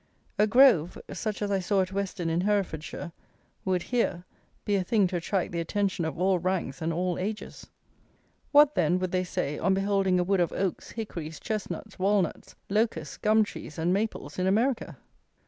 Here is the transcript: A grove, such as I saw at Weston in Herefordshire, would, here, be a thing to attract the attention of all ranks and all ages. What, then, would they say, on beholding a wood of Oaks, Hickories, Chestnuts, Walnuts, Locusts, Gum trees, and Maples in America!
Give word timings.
A 0.39 0.47
grove, 0.47 0.97
such 1.13 1.43
as 1.43 1.51
I 1.51 1.59
saw 1.59 1.81
at 1.81 1.91
Weston 1.91 2.27
in 2.27 2.41
Herefordshire, 2.41 3.11
would, 3.65 3.83
here, 3.83 4.25
be 4.65 4.73
a 4.75 4.83
thing 4.83 5.05
to 5.05 5.17
attract 5.17 5.51
the 5.51 5.59
attention 5.59 6.05
of 6.05 6.17
all 6.19 6.39
ranks 6.39 6.81
and 6.81 6.91
all 6.91 7.19
ages. 7.19 7.67
What, 8.51 8.73
then, 8.73 8.97
would 8.97 9.11
they 9.11 9.23
say, 9.23 9.59
on 9.59 9.75
beholding 9.75 10.19
a 10.19 10.23
wood 10.23 10.39
of 10.39 10.51
Oaks, 10.53 10.89
Hickories, 10.93 11.39
Chestnuts, 11.39 11.99
Walnuts, 11.99 12.55
Locusts, 12.67 13.17
Gum 13.17 13.43
trees, 13.43 13.77
and 13.77 13.93
Maples 13.93 14.39
in 14.39 14.47
America! 14.47 14.97